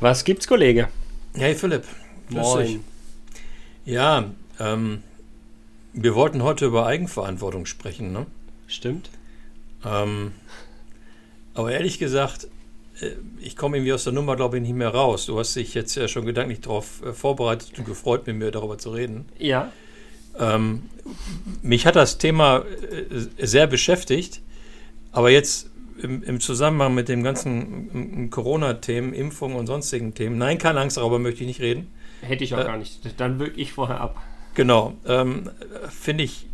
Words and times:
Was 0.00 0.24
gibt's, 0.24 0.46
Kollege? 0.46 0.88
Hey 1.34 1.54
Philipp. 1.54 1.84
Moin. 2.28 2.66
Dich. 2.66 2.78
Ja, 3.84 4.30
ähm, 4.58 5.02
wir 5.92 6.14
wollten 6.14 6.42
heute 6.42 6.66
über 6.66 6.86
Eigenverantwortung 6.86 7.64
sprechen, 7.66 8.12
ne? 8.12 8.26
Stimmt. 8.66 9.10
Ähm, 9.84 10.32
aber 11.54 11.72
ehrlich 11.72 11.98
gesagt, 11.98 12.48
äh, 13.00 13.12
ich 13.40 13.56
komme 13.56 13.76
irgendwie 13.76 13.92
aus 13.92 14.04
der 14.04 14.12
Nummer, 14.12 14.36
glaube 14.36 14.56
ich, 14.56 14.62
nicht 14.62 14.74
mehr 14.74 14.88
raus. 14.88 15.26
Du 15.26 15.38
hast 15.38 15.54
dich 15.54 15.74
jetzt 15.74 15.94
ja 15.94 16.08
schon 16.08 16.26
gedanklich 16.26 16.60
darauf 16.60 17.02
äh, 17.02 17.12
vorbereitet 17.12 17.78
und 17.78 17.84
gefreut, 17.84 18.26
mit 18.26 18.36
mir 18.36 18.50
darüber 18.50 18.78
zu 18.78 18.90
reden. 18.90 19.26
Ja. 19.38 19.70
Ähm, 20.38 20.90
mich 21.62 21.86
hat 21.86 21.94
das 21.94 22.18
Thema 22.18 22.64
äh, 22.90 23.46
sehr 23.46 23.68
beschäftigt, 23.68 24.40
aber 25.12 25.30
jetzt 25.30 25.70
im, 26.00 26.22
im 26.22 26.40
Zusammenhang 26.40 26.94
mit 26.94 27.08
dem 27.08 27.22
ganzen 27.22 28.30
Corona-Themen, 28.30 29.12
Impfungen 29.12 29.56
und 29.56 29.66
sonstigen 29.66 30.14
Themen, 30.14 30.38
nein, 30.38 30.58
keine 30.58 30.80
Angst, 30.80 30.96
darüber 30.96 31.18
möchte 31.18 31.42
ich 31.42 31.46
nicht 31.46 31.60
reden. 31.60 31.88
Hätte 32.20 32.44
ich 32.44 32.54
auch 32.54 32.60
äh, 32.60 32.64
gar 32.64 32.76
nicht. 32.76 33.00
Dann 33.20 33.38
wirke 33.38 33.60
ich 33.60 33.72
vorher 33.72 34.00
ab. 34.00 34.22
Genau. 34.54 34.94
Ähm, 35.06 35.50
Finde 35.88 36.24
ich, 36.24 36.46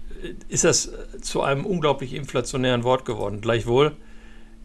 ist 0.49 0.65
das 0.65 0.93
zu 1.21 1.43
einem 1.43 1.65
unglaublich 1.65 2.15
inflationären 2.15 2.83
Wort 2.85 3.05
geworden. 3.05 3.41
Gleichwohl 3.41 3.93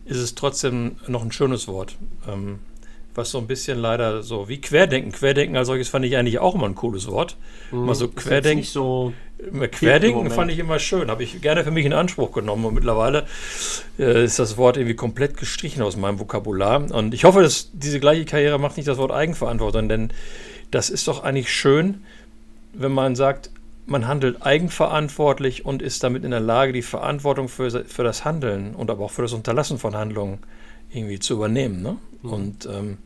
ist 0.06 0.18
es 0.18 0.36
trotzdem 0.36 0.98
noch 1.08 1.24
ein 1.24 1.32
schönes 1.32 1.68
Wort. 1.68 1.98
Ähm, 2.28 2.60
was 3.16 3.32
so 3.32 3.38
ein 3.38 3.48
bisschen 3.48 3.80
leider 3.80 4.24
so 4.24 4.50
wie 4.50 4.60
Querdenken. 4.60 5.12
Querdenken 5.12 5.56
als 5.56 5.68
solches 5.68 5.88
fand 5.88 6.06
ich 6.06 6.18
eigentlich 6.18 6.40
auch 6.40 6.56
immer 6.56 6.66
ein 6.66 6.76
cooles 6.76 7.10
Wort. 7.10 7.38
Mhm, 7.72 7.86
mal 7.86 7.96
so 7.96 8.10
Querdenken. 8.10 8.60
Nicht 8.60 8.72
so 8.72 9.14
Querdenken 9.72 10.32
fand 10.32 10.52
ich 10.52 10.60
immer 10.60 10.80
schön, 10.80 11.10
habe 11.10 11.24
ich 11.24 11.42
gerne 11.42 11.64
für 11.64 11.72
mich 11.72 11.86
in 11.86 11.94
Anspruch 11.94 12.32
genommen 12.32 12.66
und 12.66 12.74
mittlerweile 12.74 13.26
äh, 14.00 14.24
ist 14.24 14.40
das 14.40 14.58
Wort 14.58 14.78
irgendwie 14.78 14.96
komplett 14.96 15.38
gestrichen 15.38 15.82
aus 15.84 15.98
meinem 15.98 16.20
Vokabular. 16.20 16.92
Und 16.92 17.14
ich 17.14 17.26
hoffe, 17.26 17.42
dass 17.42 17.70
diese 17.74 18.00
gleiche 18.00 18.26
Karriere 18.26 18.60
macht 18.60 18.78
nicht 18.78 18.88
das 18.88 18.98
Wort 18.98 19.12
Eigenverantwortung, 19.12 19.90
denn 19.90 20.10
das 20.72 20.90
ist 20.90 21.08
doch 21.08 21.24
eigentlich 21.24 21.54
schön, 21.54 22.06
wenn 22.74 22.92
man 22.92 23.16
sagt, 23.16 23.50
man 23.86 24.08
handelt 24.08 24.42
eigenverantwortlich 24.42 25.66
und 25.66 25.82
ist 25.82 26.04
damit 26.04 26.24
in 26.24 26.32
der 26.32 26.40
Lage, 26.40 26.74
die 26.74 26.82
Verantwortung 26.82 27.50
für, 27.50 27.86
für 27.86 28.04
das 28.04 28.26
Handeln 28.26 28.74
und 28.74 28.90
aber 28.90 29.06
auch 29.06 29.12
für 29.12 29.22
das 29.22 29.34
Unterlassen 29.34 29.78
von 29.78 29.96
Handlungen 29.96 30.40
irgendwie 30.92 31.20
zu 31.20 31.36
übernehmen. 31.36 31.82
Ne? 31.82 31.98
Mhm. 32.24 32.34
Und 32.34 32.66
ähm, 32.66 32.98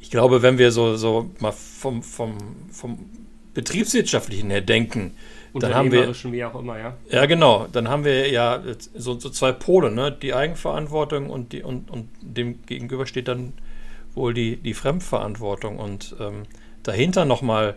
ich 0.00 0.10
glaube, 0.10 0.42
wenn 0.42 0.58
wir 0.58 0.70
so, 0.70 0.96
so 0.96 1.30
mal 1.38 1.52
vom, 1.52 2.02
vom, 2.02 2.38
vom 2.70 2.98
betriebswirtschaftlichen 3.54 4.50
denken, 4.66 5.12
dann 5.54 5.74
haben 5.74 5.92
wir 5.92 6.12
wie 6.12 6.44
auch 6.44 6.58
immer, 6.58 6.78
ja. 6.78 6.96
Ja, 7.10 7.26
genau. 7.26 7.68
Dann 7.70 7.88
haben 7.88 8.04
wir 8.04 8.28
ja 8.28 8.60
so, 8.94 9.18
so 9.18 9.30
zwei 9.30 9.52
Pole, 9.52 9.90
ne? 9.92 10.10
Die 10.10 10.34
Eigenverantwortung 10.34 11.30
und 11.30 11.52
die 11.52 11.62
und, 11.62 11.90
und 11.90 12.08
dem 12.20 12.66
gegenüber 12.66 13.06
steht 13.06 13.28
dann 13.28 13.52
wohl 14.14 14.34
die, 14.34 14.56
die 14.56 14.74
Fremdverantwortung 14.74 15.78
und 15.78 16.16
ähm, 16.20 16.42
dahinter 16.82 17.24
nochmal 17.24 17.76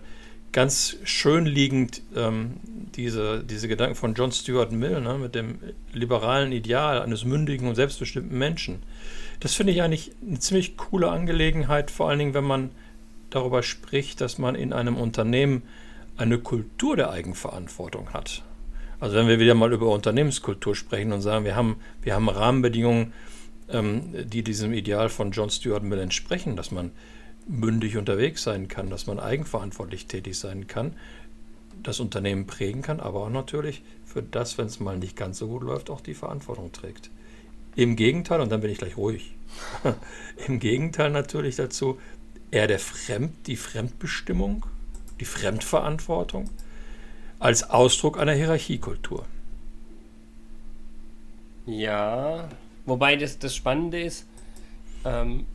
ganz 0.52 0.98
schön 1.04 1.46
liegend 1.46 2.02
ähm, 2.16 2.56
diese, 2.96 3.44
diese 3.44 3.68
Gedanken 3.68 3.96
von 3.96 4.14
John 4.14 4.32
Stuart 4.32 4.72
Mill 4.72 5.02
ne, 5.02 5.18
mit 5.18 5.36
dem 5.36 5.60
liberalen 5.94 6.52
Ideal 6.52 7.02
eines 7.02 7.26
mündigen 7.26 7.68
und 7.68 7.76
selbstbestimmten 7.76 8.38
Menschen. 8.38 8.82
Das 9.40 9.54
finde 9.54 9.74
ich 9.74 9.82
eigentlich 9.82 10.12
eine 10.26 10.40
ziemlich 10.40 10.78
coole 10.78 11.12
Angelegenheit, 11.12 11.92
vor 11.92 12.10
allen 12.10 12.20
Dingen, 12.20 12.34
wenn 12.34 12.44
man 12.44 12.72
darüber 13.30 13.64
spricht, 13.64 14.22
dass 14.22 14.38
man 14.38 14.56
in 14.56 14.74
einem 14.74 14.96
Unternehmen 14.96 15.64
eine 16.18 16.40
Kultur 16.40 16.96
der 16.96 17.12
Eigenverantwortung 17.12 18.14
hat. 18.14 18.44
Also 19.00 19.16
wenn 19.16 19.28
wir 19.28 19.40
wieder 19.40 19.54
mal 19.54 19.72
über 19.72 19.90
Unternehmenskultur 19.92 20.76
sprechen 20.76 21.12
und 21.12 21.22
sagen, 21.22 21.46
wir 21.46 21.56
haben, 21.56 21.78
wir 22.02 22.16
haben 22.16 22.30
Rahmenbedingungen, 22.30 23.14
ähm, 23.70 24.28
die 24.28 24.44
diesem 24.44 24.74
Ideal 24.74 25.10
von 25.10 25.32
John 25.32 25.50
Stuart 25.50 25.84
Mill 25.84 26.00
entsprechen, 26.00 26.56
dass 26.56 26.72
man 26.72 26.92
mündig 27.48 27.98
unterwegs 27.98 28.44
sein 28.44 28.68
kann, 28.68 28.90
dass 28.90 29.08
man 29.08 29.20
eigenverantwortlich 29.20 30.08
tätig 30.08 30.38
sein 30.38 30.68
kann, 30.68 30.94
das 31.84 32.00
Unternehmen 32.00 32.48
prägen 32.48 32.82
kann, 32.82 33.00
aber 33.00 33.22
auch 33.22 33.30
natürlich 33.30 33.84
für 34.04 34.24
das, 34.24 34.58
wenn 34.58 34.66
es 34.66 34.80
mal 34.80 34.98
nicht 34.98 35.16
ganz 35.16 35.38
so 35.38 35.48
gut 35.48 35.64
läuft, 35.64 35.90
auch 35.90 36.02
die 36.02 36.16
Verantwortung 36.16 36.72
trägt. 36.72 37.12
Im 37.76 37.96
Gegenteil, 37.96 38.42
und 38.42 38.52
dann 38.52 38.62
bin 38.62 38.72
ich 38.72 38.80
gleich 38.80 38.98
ruhig, 38.98 39.36
im 40.48 40.60
Gegenteil 40.60 41.12
natürlich 41.12 41.56
dazu, 41.56 42.00
eher 42.52 42.68
der 42.68 42.80
Fremd, 42.80 43.48
die 43.48 43.56
Fremdbestimmung, 43.56 44.66
die 45.20 45.26
Fremdverantwortung 45.26 46.50
als 47.40 47.70
Ausdruck 47.70 48.20
einer 48.20 48.34
Hierarchiekultur. 48.34 49.26
Ja, 51.66 52.50
wobei 52.86 53.16
das, 53.16 53.40
das 53.40 53.56
Spannende 53.56 54.02
ist, 54.02 54.26
ähm, 55.04 55.46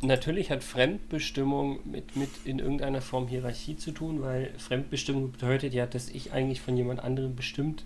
natürlich 0.00 0.50
hat 0.50 0.62
Fremdbestimmung 0.62 1.80
mit, 1.84 2.16
mit 2.16 2.30
in 2.44 2.58
irgendeiner 2.58 3.00
Form 3.00 3.26
Hierarchie 3.26 3.76
zu 3.76 3.90
tun, 3.90 4.22
weil 4.22 4.52
Fremdbestimmung 4.58 5.32
bedeutet 5.32 5.74
ja, 5.74 5.86
dass 5.86 6.08
ich 6.08 6.32
eigentlich 6.32 6.60
von 6.60 6.76
jemand 6.76 7.00
anderem 7.00 7.34
bestimmt 7.34 7.84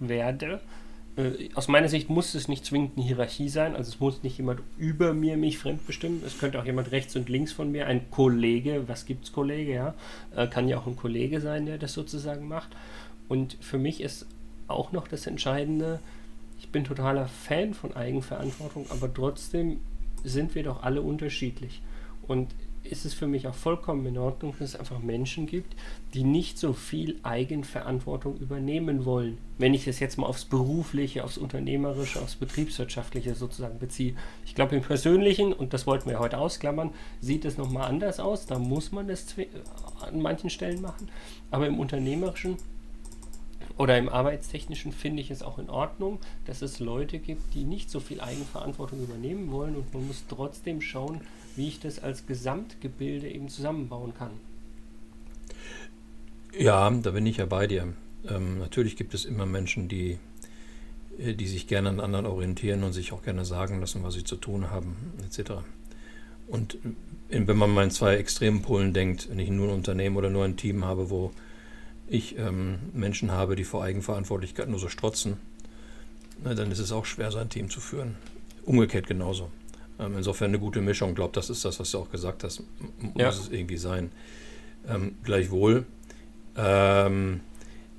werde. 0.00 0.60
Äh, 1.16 1.50
aus 1.54 1.68
meiner 1.68 1.88
Sicht 1.88 2.10
muss 2.10 2.34
es 2.34 2.48
nicht 2.48 2.64
zwingend 2.64 2.96
eine 2.96 3.06
Hierarchie 3.06 3.48
sein, 3.48 3.76
also 3.76 3.88
es 3.88 4.00
muss 4.00 4.22
nicht 4.22 4.38
jemand 4.38 4.60
über 4.76 5.14
mir 5.14 5.36
mich 5.36 5.58
fremdbestimmen, 5.58 6.22
es 6.26 6.38
könnte 6.38 6.60
auch 6.60 6.64
jemand 6.64 6.90
rechts 6.90 7.14
und 7.14 7.28
links 7.28 7.52
von 7.52 7.70
mir, 7.70 7.86
ein 7.86 8.10
Kollege, 8.10 8.88
was 8.88 9.06
gibt's 9.06 9.32
Kollege, 9.32 9.74
ja, 9.74 9.94
äh, 10.34 10.46
kann 10.48 10.68
ja 10.68 10.78
auch 10.78 10.86
ein 10.86 10.96
Kollege 10.96 11.40
sein, 11.40 11.66
der 11.66 11.78
das 11.78 11.92
sozusagen 11.92 12.48
macht. 12.48 12.70
Und 13.28 13.56
für 13.60 13.78
mich 13.78 14.00
ist 14.00 14.26
auch 14.66 14.92
noch 14.92 15.06
das 15.06 15.26
Entscheidende, 15.26 16.00
ich 16.58 16.70
bin 16.70 16.84
totaler 16.84 17.28
Fan 17.28 17.74
von 17.74 17.94
Eigenverantwortung, 17.94 18.86
aber 18.90 19.12
trotzdem 19.12 19.80
sind 20.24 20.54
wir 20.54 20.62
doch 20.62 20.82
alle 20.82 21.02
unterschiedlich. 21.02 21.82
Und 22.26 22.48
ist 22.84 23.04
es 23.04 23.14
für 23.14 23.26
mich 23.26 23.48
auch 23.48 23.54
vollkommen 23.54 24.06
in 24.06 24.18
Ordnung, 24.18 24.54
dass 24.58 24.70
es 24.70 24.76
einfach 24.76 24.98
Menschen 24.98 25.46
gibt, 25.46 25.74
die 26.12 26.22
nicht 26.22 26.58
so 26.58 26.72
viel 26.72 27.18
Eigenverantwortung 27.22 28.36
übernehmen 28.36 29.04
wollen. 29.04 29.38
Wenn 29.58 29.74
ich 29.74 29.84
das 29.84 30.00
jetzt 30.00 30.18
mal 30.18 30.26
aufs 30.26 30.44
Berufliche, 30.44 31.24
aufs 31.24 31.38
Unternehmerische, 31.38 32.20
aufs 32.20 32.36
Betriebswirtschaftliche 32.36 33.34
sozusagen 33.34 33.78
beziehe. 33.78 34.14
Ich 34.44 34.54
glaube, 34.54 34.76
im 34.76 34.82
Persönlichen, 34.82 35.52
und 35.52 35.72
das 35.72 35.86
wollten 35.86 36.10
wir 36.10 36.18
heute 36.18 36.38
ausklammern, 36.38 36.90
sieht 37.20 37.44
es 37.44 37.56
nochmal 37.56 37.88
anders 37.88 38.20
aus. 38.20 38.46
Da 38.46 38.58
muss 38.58 38.92
man 38.92 39.08
das 39.08 39.26
an 40.00 40.20
manchen 40.20 40.50
Stellen 40.50 40.82
machen. 40.82 41.08
Aber 41.50 41.66
im 41.66 41.80
Unternehmerischen 41.80 42.58
oder 43.76 43.98
im 43.98 44.08
Arbeitstechnischen 44.08 44.92
finde 44.92 45.22
ich 45.22 45.30
es 45.30 45.42
auch 45.42 45.58
in 45.58 45.68
Ordnung, 45.68 46.20
dass 46.44 46.62
es 46.62 46.78
Leute 46.78 47.18
gibt, 47.18 47.54
die 47.54 47.64
nicht 47.64 47.90
so 47.90 47.98
viel 47.98 48.20
Eigenverantwortung 48.20 49.02
übernehmen 49.02 49.50
wollen 49.50 49.74
und 49.74 49.92
man 49.92 50.06
muss 50.06 50.24
trotzdem 50.28 50.80
schauen, 50.80 51.20
wie 51.56 51.68
ich 51.68 51.80
das 51.80 51.98
als 51.98 52.26
Gesamtgebilde 52.26 53.28
eben 53.28 53.48
zusammenbauen 53.48 54.14
kann. 54.14 54.32
Ja, 56.56 56.90
da 56.90 57.10
bin 57.10 57.26
ich 57.26 57.38
ja 57.38 57.46
bei 57.46 57.66
dir. 57.66 57.92
Ähm, 58.28 58.58
natürlich 58.58 58.96
gibt 58.96 59.14
es 59.14 59.24
immer 59.24 59.46
Menschen, 59.46 59.88
die, 59.88 60.18
äh, 61.18 61.34
die 61.34 61.46
sich 61.46 61.66
gerne 61.66 61.88
an 61.88 62.00
anderen 62.00 62.26
orientieren 62.26 62.84
und 62.84 62.92
sich 62.92 63.12
auch 63.12 63.22
gerne 63.22 63.44
sagen 63.44 63.80
lassen, 63.80 64.02
was 64.02 64.14
sie 64.14 64.24
zu 64.24 64.36
tun 64.36 64.70
haben, 64.70 64.96
etc. 65.24 65.52
Und 66.46 66.76
äh, 67.30 67.46
wenn 67.46 67.56
man 67.56 67.70
mal 67.70 67.84
in 67.84 67.90
zwei 67.90 68.16
extremen 68.16 68.62
Polen 68.62 68.92
denkt, 68.92 69.28
wenn 69.30 69.38
ich 69.38 69.50
nur 69.50 69.68
ein 69.68 69.74
Unternehmen 69.74 70.16
oder 70.16 70.30
nur 70.30 70.44
ein 70.44 70.56
Team 70.56 70.84
habe, 70.84 71.10
wo 71.10 71.32
ich 72.06 72.38
ähm, 72.38 72.78
Menschen 72.92 73.32
habe, 73.32 73.56
die 73.56 73.64
vor 73.64 73.82
Eigenverantwortlichkeit 73.82 74.68
nur 74.68 74.78
so 74.78 74.88
strotzen, 74.88 75.38
na, 76.42 76.54
dann 76.54 76.70
ist 76.70 76.78
es 76.78 76.92
auch 76.92 77.04
schwer, 77.04 77.32
sein 77.32 77.48
Team 77.48 77.70
zu 77.70 77.80
führen. 77.80 78.16
Umgekehrt 78.64 79.06
genauso. 79.06 79.50
Ähm, 79.98 80.16
insofern 80.16 80.48
eine 80.48 80.58
gute 80.58 80.80
Mischung. 80.80 81.10
Ich 81.10 81.16
glaube, 81.16 81.32
das 81.32 81.50
ist 81.50 81.64
das, 81.64 81.78
was 81.78 81.90
du 81.90 81.98
auch 81.98 82.10
gesagt 82.10 82.44
hast. 82.44 82.60
M 83.00 83.12
ja. 83.16 83.26
Muss 83.26 83.40
es 83.40 83.48
irgendwie 83.50 83.76
sein. 83.76 84.10
Ähm, 84.88 85.16
gleichwohl, 85.22 85.86
ähm, 86.56 87.40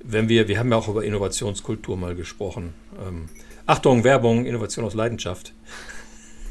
wenn 0.04 0.30
wir, 0.30 0.48
wir 0.48 0.60
haben 0.60 0.72
ja 0.72 0.78
auch 0.78 0.88
über 0.88 1.04
Innovationskultur 1.04 1.98
mal 1.98 2.16
gesprochen. 2.16 2.74
Ähm, 3.06 3.30
Achtung, 3.66 4.04
Werbung, 4.04 4.46
Innovation 4.46 4.86
aus 4.86 4.94
Leidenschaft. 4.94 5.54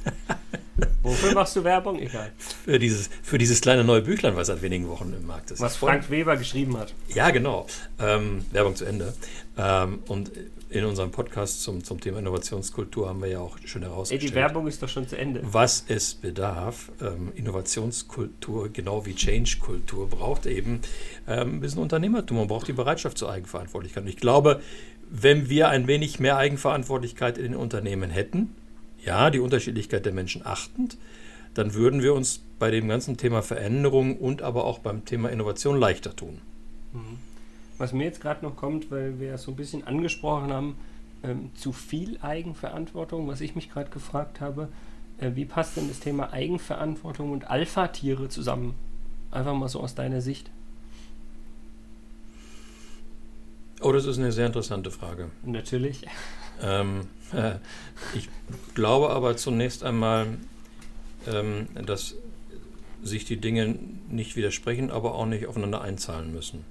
Wofür 1.03 1.35
machst 1.35 1.57
du 1.57 1.65
Werbung? 1.65 1.99
Egal. 1.99 2.33
Für 2.65 2.79
dieses, 2.79 3.11
für 3.23 3.39
dieses 3.39 3.61
kleine 3.61 3.85
neue 3.85 4.03
Büchlein, 4.03 4.37
was 4.37 4.49
seit 4.49 4.63
wenigen 4.63 4.89
Wochen 4.89 5.15
im 5.19 5.27
Markt 5.27 5.51
ist. 5.51 5.61
Was 5.61 5.77
Frank 5.77 6.11
Weber 6.11 6.37
geschrieben 6.37 6.77
hat. 6.77 6.95
Ja, 7.15 7.31
genau. 7.31 7.67
Ähm, 7.99 8.45
Werbung 8.53 8.77
zu 8.77 8.85
Ende. 8.85 9.15
Ähm, 9.57 10.01
und 10.09 10.31
in 10.71 10.85
unserem 10.85 11.11
Podcast 11.13 11.63
zum, 11.63 11.85
zum 11.85 12.01
Thema 12.01 12.19
Innovationskultur 12.19 13.09
haben 13.09 13.23
wir 13.23 13.29
ja 13.29 13.39
auch 13.39 13.57
schon 13.65 13.83
herausgestellt. 13.83 14.23
Ey, 14.23 14.29
die 14.29 14.35
Werbung 14.35 14.67
ist 14.67 14.83
doch 14.83 14.89
schon 14.89 15.07
zu 15.07 15.17
Ende. 15.17 15.41
Was 15.45 15.85
es 15.89 16.15
bedarf, 16.15 16.91
ähm, 17.01 17.33
Innovationskultur, 17.37 18.71
genau 18.73 19.07
wie 19.07 19.15
Change-Kultur, 19.15 20.09
braucht 20.09 20.47
eben 20.47 20.81
ähm, 21.29 21.57
ein 21.57 21.61
bisschen 21.61 21.81
Unternehmertum. 21.81 22.39
Man 22.39 22.49
braucht 22.49 22.67
die 22.67 22.73
Bereitschaft 22.73 23.19
zur 23.19 23.31
Eigenverantwortlichkeit. 23.31 24.03
Und 24.03 24.09
ich 24.09 24.17
glaube, 24.17 24.61
wenn 25.11 25.49
wir 25.49 25.69
ein 25.69 25.87
wenig 25.87 26.19
mehr 26.19 26.37
Eigenverantwortlichkeit 26.39 27.39
in 27.39 27.53
den 27.53 27.57
Unternehmen 27.57 28.11
hätten, 28.11 28.55
ja, 29.05 29.31
die 29.31 29.41
Unterschiedlichkeit 29.41 30.05
der 30.07 30.13
Menschen 30.13 30.45
achtend, 30.45 30.97
dann 31.55 31.75
würden 31.75 32.03
wir 32.03 32.15
uns 32.15 32.43
bei 32.59 32.71
dem 32.71 32.89
ganzen 32.89 33.17
Thema 33.17 33.43
Veränderung 33.43 34.17
und 34.17 34.43
aber 34.43 34.65
auch 34.65 34.79
beim 34.79 35.05
Thema 35.05 35.31
Innovation 35.31 35.79
leichter 35.79 36.15
tun. 36.15 36.41
Mhm. 36.93 37.19
Was 37.79 37.93
mir 37.93 38.05
jetzt 38.05 38.21
gerade 38.21 38.45
noch 38.45 38.57
kommt, 38.57 38.91
weil 38.91 39.19
wir 39.21 39.35
es 39.35 39.43
so 39.43 39.53
ein 39.53 39.57
bisschen 39.57 39.87
angesprochen 39.87 40.53
haben, 40.53 40.77
ähm, 41.23 41.51
zu 41.55 41.73
viel 41.73 42.19
Eigenverantwortung, 42.23 43.27
was 43.29 43.41
ich 43.41 43.55
mich 43.55 43.71
gerade 43.71 43.91
gefragt 43.91 44.41
habe, 44.41 44.69
Äh, 45.19 45.37
wie 45.37 45.45
passt 45.45 45.77
denn 45.77 45.87
das 45.87 46.01
Thema 46.01 46.33
Eigenverantwortung 46.33 47.31
und 47.31 47.49
Alpha-Tiere 47.49 48.29
zusammen? 48.29 48.75
Einfach 49.31 49.55
mal 49.55 49.69
so 49.69 49.79
aus 49.79 49.95
deiner 49.95 50.21
Sicht. 50.21 50.51
Oh, 53.81 53.93
das 53.93 54.07
ist 54.07 54.19
eine 54.19 54.33
sehr 54.33 54.47
interessante 54.47 54.91
Frage. 54.91 55.31
Natürlich. 55.45 56.05
Ähm, 56.63 57.09
äh, 57.33 57.57
ich 58.15 58.29
glaube 58.75 59.11
aber 59.11 59.37
zunächst 59.37 59.85
einmal, 59.85 60.27
ähm, 61.27 61.69
dass 61.87 62.17
sich 63.03 63.25
die 63.25 63.37
Dinge 63.37 63.79
nicht 64.09 64.37
widersprechen, 64.37 64.91
aber 64.91 65.15
auch 65.15 65.27
nicht 65.27 65.47
aufeinander 65.47 65.83
einzahlen 65.83 66.33
müssen. 66.33 66.65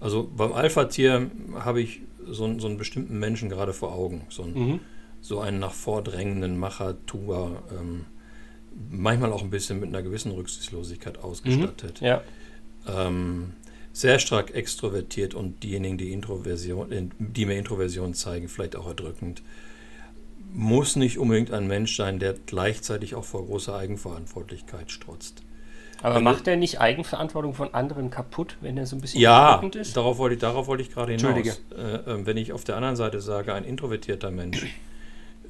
Also 0.00 0.30
beim 0.36 0.52
Alpha-Tier 0.52 1.30
habe 1.54 1.80
ich 1.80 2.00
so, 2.26 2.58
so, 2.58 2.66
einen 2.66 2.78
bestimmten 2.78 3.18
Menschen 3.18 3.48
gerade 3.48 3.72
vor 3.72 3.92
Augen. 3.92 4.22
So, 4.28 4.44
ein, 4.44 4.54
mhm. 4.54 4.80
so 5.20 5.40
einen 5.40 5.58
nach 5.58 5.72
vordrängenden 5.72 6.58
Macher, 6.58 6.96
Tuba, 7.06 7.62
ähm, 7.78 8.06
manchmal 8.90 9.32
auch 9.32 9.42
ein 9.42 9.50
bisschen 9.50 9.80
mit 9.80 9.88
einer 9.88 10.02
gewissen 10.02 10.32
Rücksichtslosigkeit 10.32 11.18
ausgestattet. 11.18 12.00
Mhm. 12.00 12.06
Ja. 12.06 12.22
Ähm, 12.88 13.52
sehr 13.94 14.18
stark 14.18 14.52
extrovertiert 14.52 15.34
und 15.34 15.62
diejenigen, 15.62 15.96
die 15.96 16.12
Introversion, 16.12 17.12
die 17.18 17.46
mehr 17.46 17.58
Introversion 17.58 18.12
zeigen, 18.12 18.48
vielleicht 18.48 18.74
auch 18.74 18.88
erdrückend. 18.88 19.40
Muss 20.52 20.96
nicht 20.96 21.16
unbedingt 21.16 21.52
ein 21.52 21.68
Mensch 21.68 21.96
sein, 21.96 22.18
der 22.18 22.34
gleichzeitig 22.34 23.14
auch 23.14 23.24
vor 23.24 23.46
großer 23.46 23.76
Eigenverantwortlichkeit 23.76 24.90
strotzt. 24.90 25.42
Aber 26.02 26.16
wenn 26.16 26.24
macht 26.24 26.48
er 26.48 26.56
nicht 26.56 26.80
Eigenverantwortung 26.80 27.54
von 27.54 27.72
anderen 27.72 28.10
kaputt, 28.10 28.56
wenn 28.60 28.76
er 28.76 28.86
so 28.86 28.96
ein 28.96 29.00
bisschen 29.00 29.20
ja, 29.20 29.62
ist? 29.74 29.96
Darauf 29.96 30.18
wollte 30.18 30.34
ich, 30.34 30.40
darauf 30.40 30.66
wollte 30.66 30.82
ich 30.82 30.90
gerade 30.90 31.12
hinaus. 31.12 31.62
Äh, 31.76 31.94
äh, 31.94 32.26
wenn 32.26 32.36
ich 32.36 32.52
auf 32.52 32.64
der 32.64 32.76
anderen 32.76 32.96
Seite 32.96 33.20
sage, 33.20 33.54
ein 33.54 33.64
introvertierter 33.64 34.32
Mensch, 34.32 34.66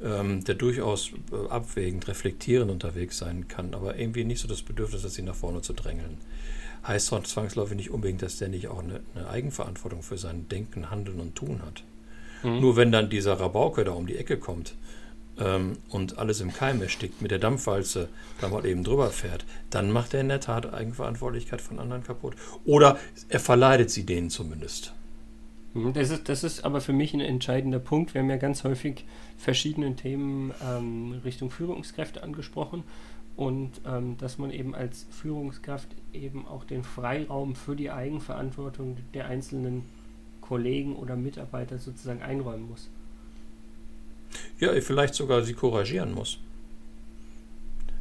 ähm, 0.05 0.45
der 0.45 0.55
durchaus 0.55 1.13
äh, 1.33 1.49
abwägend, 1.49 2.07
reflektierend 2.09 2.71
unterwegs 2.71 3.17
sein 3.17 3.49
kann, 3.49 3.75
aber 3.75 3.99
irgendwie 3.99 4.25
nicht 4.25 4.41
so 4.41 4.49
das 4.49 4.61
Bedürfnis 4.63 5.03
hat, 5.03 5.11
sich 5.11 5.25
nach 5.25 5.35
vorne 5.35 5.63
zu 5.63 5.73
drängeln 5.73 6.19
heißt 6.87 7.13
doch 7.13 7.23
zwangsläufig 7.23 7.77
nicht 7.77 7.91
unbedingt, 7.91 8.23
dass 8.23 8.39
der 8.39 8.49
nicht 8.49 8.69
auch 8.69 8.83
eine, 8.83 9.01
eine 9.15 9.29
Eigenverantwortung 9.29 10.03
für 10.03 10.19
sein 10.19 10.49
Denken, 10.49 10.91
Handeln 10.91 11.21
und 11.21 11.35
Tun 11.35 11.63
hat. 11.65 11.83
Mhm. 12.43 12.61
Nur 12.61 12.77
wenn 12.77 12.93
dann 12.93 13.11
dieser 13.11 13.41
Rabauke 13.41 13.85
da 13.85 13.93
um 13.93 14.07
die 14.07 14.17
Ecke 14.17 14.39
kommt 14.39 14.75
ähm, 15.39 15.79
und 15.89 16.19
alles 16.19 16.41
im 16.41 16.53
Keim 16.53 16.83
erstickt, 16.83 17.23
mit 17.23 17.31
der 17.31 17.39
Dampfwalze 17.39 18.09
da 18.41 18.49
mal 18.49 18.67
eben 18.67 18.85
drüber 18.85 19.11
fährt, 19.11 19.45
dann 19.71 19.91
macht 19.91 20.15
er 20.15 20.21
in 20.21 20.29
der 20.29 20.41
Tat 20.41 20.73
Eigenverantwortlichkeit 20.73 21.61
von 21.61 21.79
anderen 21.79 22.05
kaputt. 22.05 22.35
Oder 22.65 22.99
er 23.29 23.41
verleidet 23.41 23.91
sie 23.91 24.05
denen 24.05 24.31
zumindest. 24.31 24.93
Mhm, 25.73 25.95
das 25.95 26.11
ist, 26.11 26.29
das 26.29 26.45
ist 26.45 26.65
aber 26.65 26.81
für 26.81 26.93
mich 26.93 27.15
ein 27.15 27.21
entscheidender 27.21 27.79
Punkt. 27.79 28.15
Wir 28.15 28.21
haben 28.21 28.31
ja 28.31 28.37
ganz 28.37 28.63
häufig 28.63 29.05
verschiedene 29.39 29.97
Themen 29.97 30.53
ähm, 30.63 31.21
Richtung 31.25 31.51
Führungskräfte 31.51 32.23
angesprochen 32.23 32.85
und 33.37 33.81
ähm, 33.87 34.17
dass 34.19 34.39
man 34.39 34.51
eben 34.51 34.75
als 34.75 35.07
Führungskraft 35.11 35.89
eben 36.13 36.47
auch 36.47 36.65
den 36.65 36.85
Freiraum 36.85 37.57
für 37.57 37.75
die 37.75 37.91
Eigenverantwortung 37.91 38.97
der 39.13 39.27
einzelnen 39.27 39.85
Kollegen 40.41 40.95
oder 40.97 41.17
Mitarbeiter 41.17 41.79
sozusagen 41.79 42.23
einräumen 42.23 42.69
muss. 42.69 42.89
Ja, 44.61 44.73
vielleicht 44.81 45.15
sogar 45.15 45.43
sie 45.43 45.55
couragieren 45.55 46.13
muss. 46.13 46.39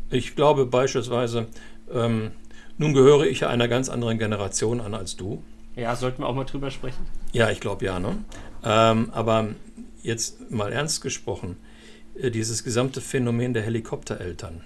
Ich 0.09 0.35
glaube 0.35 0.65
beispielsweise, 0.65 1.47
ähm, 1.91 2.31
nun 2.77 2.93
gehöre 2.93 3.25
ich 3.25 3.39
ja 3.41 3.49
einer 3.49 3.67
ganz 3.67 3.89
anderen 3.89 4.19
Generation 4.19 4.81
an 4.81 4.93
als 4.93 5.15
du. 5.15 5.41
Ja, 5.75 5.95
sollten 5.95 6.21
wir 6.21 6.27
auch 6.27 6.35
mal 6.35 6.43
drüber 6.43 6.69
sprechen. 6.69 7.05
Ja, 7.31 7.49
ich 7.49 7.59
glaube 7.59 7.85
ja. 7.85 7.99
Ne? 7.99 8.17
Ähm, 8.63 9.09
aber 9.11 9.49
jetzt 10.03 10.51
mal 10.51 10.71
ernst 10.71 11.01
gesprochen, 11.01 11.57
äh, 12.15 12.29
dieses 12.29 12.63
gesamte 12.63 13.01
Phänomen 13.01 13.53
der 13.53 13.63
Helikoptereltern 13.63 14.61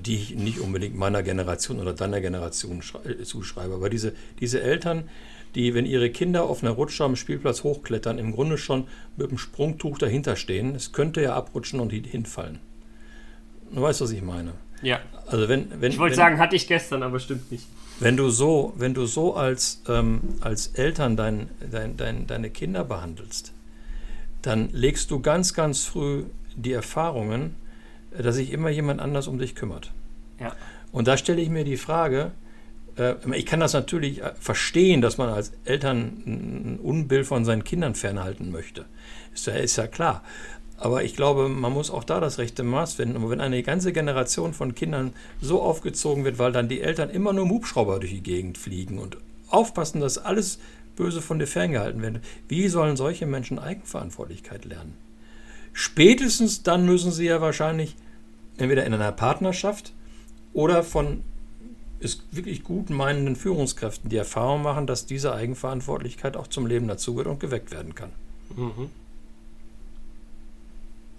die 0.00 0.16
ich 0.16 0.34
nicht 0.34 0.60
unbedingt 0.60 0.96
meiner 0.96 1.22
Generation 1.22 1.80
oder 1.80 1.92
deiner 1.92 2.20
Generation 2.20 2.82
äh, 3.04 3.22
zuschreibe. 3.22 3.74
Aber 3.74 3.90
diese, 3.90 4.14
diese 4.40 4.60
Eltern, 4.60 5.08
die, 5.54 5.74
wenn 5.74 5.86
ihre 5.86 6.10
Kinder 6.10 6.44
auf 6.44 6.62
einer 6.62 6.72
Rutsche 6.72 7.04
am 7.04 7.16
Spielplatz 7.16 7.62
hochklettern, 7.62 8.18
im 8.18 8.32
Grunde 8.32 8.58
schon 8.58 8.86
mit 9.16 9.30
dem 9.30 9.38
Sprungtuch 9.38 9.98
dahinter 9.98 10.36
stehen, 10.36 10.74
es 10.74 10.92
könnte 10.92 11.22
ja 11.22 11.34
abrutschen 11.34 11.80
und 11.80 11.90
hinfallen. 11.90 12.60
Du 13.72 13.82
weißt, 13.82 14.00
was 14.00 14.10
ich 14.10 14.22
meine. 14.22 14.52
Ja. 14.82 15.00
Also 15.26 15.48
wenn, 15.48 15.80
wenn, 15.80 15.92
ich 15.92 15.98
wollte 15.98 16.16
sagen, 16.16 16.38
hatte 16.38 16.56
ich 16.56 16.66
gestern, 16.66 17.02
aber 17.02 17.18
stimmt 17.18 17.50
nicht. 17.50 17.66
Wenn 18.00 18.16
du 18.16 18.28
so, 18.28 18.72
wenn 18.76 18.92
du 18.92 19.06
so 19.06 19.34
als, 19.34 19.82
ähm, 19.88 20.20
als 20.40 20.68
Eltern 20.68 21.16
dein, 21.16 21.48
dein, 21.70 21.96
dein, 21.96 22.26
deine 22.26 22.50
Kinder 22.50 22.84
behandelst, 22.84 23.52
dann 24.42 24.68
legst 24.72 25.10
du 25.10 25.20
ganz, 25.20 25.54
ganz 25.54 25.84
früh 25.84 26.24
die 26.56 26.72
Erfahrungen 26.72 27.56
dass 28.18 28.36
sich 28.36 28.52
immer 28.52 28.70
jemand 28.70 29.00
anders 29.00 29.28
um 29.28 29.38
dich 29.38 29.54
kümmert. 29.54 29.92
Ja. 30.40 30.54
Und 30.92 31.08
da 31.08 31.16
stelle 31.16 31.40
ich 31.40 31.50
mir 31.50 31.64
die 31.64 31.76
Frage, 31.76 32.32
äh, 32.96 33.14
ich 33.34 33.46
kann 33.46 33.60
das 33.60 33.72
natürlich 33.72 34.22
äh, 34.22 34.32
verstehen, 34.38 35.00
dass 35.00 35.18
man 35.18 35.28
als 35.28 35.52
Eltern 35.64 36.22
ein 36.26 36.78
Unbill 36.82 37.24
von 37.24 37.44
seinen 37.44 37.64
Kindern 37.64 37.94
fernhalten 37.94 38.50
möchte. 38.50 38.86
Ist 39.32 39.46
ja, 39.46 39.54
ist 39.54 39.76
ja 39.76 39.86
klar. 39.86 40.22
Aber 40.76 41.04
ich 41.04 41.14
glaube, 41.14 41.48
man 41.48 41.72
muss 41.72 41.90
auch 41.90 42.04
da 42.04 42.20
das 42.20 42.38
rechte 42.38 42.62
Maß 42.62 42.94
finden. 42.94 43.16
Und 43.16 43.30
wenn 43.30 43.40
eine 43.40 43.62
ganze 43.62 43.92
Generation 43.92 44.52
von 44.52 44.74
Kindern 44.74 45.12
so 45.40 45.62
aufgezogen 45.62 46.24
wird, 46.24 46.38
weil 46.38 46.52
dann 46.52 46.68
die 46.68 46.80
Eltern 46.80 47.10
immer 47.10 47.32
nur 47.32 47.44
im 47.44 47.50
Hubschrauber 47.50 48.00
durch 48.00 48.12
die 48.12 48.22
Gegend 48.22 48.58
fliegen 48.58 48.98
und 48.98 49.16
aufpassen, 49.48 50.00
dass 50.00 50.18
alles 50.18 50.58
böse 50.96 51.22
von 51.22 51.38
dir 51.38 51.46
ferngehalten 51.46 52.02
wird, 52.02 52.20
wie 52.48 52.68
sollen 52.68 52.96
solche 52.96 53.26
Menschen 53.26 53.58
Eigenverantwortlichkeit 53.58 54.64
lernen? 54.64 54.96
Spätestens 55.72 56.62
dann 56.62 56.86
müssen 56.86 57.12
sie 57.12 57.26
ja 57.26 57.40
wahrscheinlich 57.40 57.96
entweder 58.56 58.84
in 58.84 58.94
einer 58.94 59.12
Partnerschaft 59.12 59.92
oder 60.52 60.82
von 60.82 61.22
ist 62.00 62.22
wirklich 62.32 62.64
gut 62.64 62.90
meinenden 62.90 63.34
Führungskräften 63.34 64.10
die 64.10 64.16
Erfahrung 64.16 64.62
machen, 64.62 64.86
dass 64.86 65.06
diese 65.06 65.34
Eigenverantwortlichkeit 65.34 66.36
auch 66.36 66.46
zum 66.46 66.66
Leben 66.66 66.86
dazugehört 66.86 67.28
und 67.28 67.40
geweckt 67.40 67.70
werden 67.70 67.94
kann. 67.94 68.12
Mhm. 68.54 68.90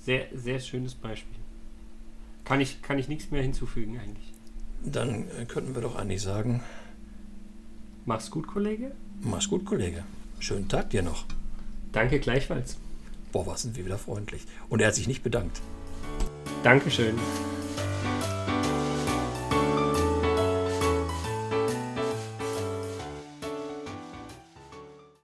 Sehr, 0.05 0.27
sehr 0.33 0.59
schönes 0.59 0.93
Beispiel. 0.93 1.35
Kann 2.43 2.61
ich, 2.61 2.83
kann 2.83 2.99
ich 2.99 3.07
nichts 3.07 3.31
mehr 3.31 3.41
hinzufügen 3.41 3.99
eigentlich. 3.99 4.33
Dann 4.83 5.25
äh, 5.41 5.45
könnten 5.45 5.73
wir 5.73 5.81
doch 5.81 5.95
eigentlich 5.95 6.21
sagen. 6.21 6.61
Mach's 8.05 8.29
gut, 8.29 8.45
Kollege. 8.45 8.91
Mach's 9.21 9.49
gut, 9.49 9.65
Kollege. 9.65 10.03
Schönen 10.37 10.67
Tag 10.67 10.91
dir 10.91 11.01
noch. 11.01 11.25
Danke 11.91 12.19
gleichfalls. 12.19 12.77
Boah, 13.31 13.47
was 13.47 13.63
sind 13.63 13.75
wir 13.75 13.85
wieder 13.85 13.97
freundlich. 13.97 14.45
Und 14.69 14.81
er 14.81 14.89
hat 14.89 14.95
sich 14.95 15.07
nicht 15.07 15.23
bedankt. 15.23 15.61
Dankeschön. 16.65 17.15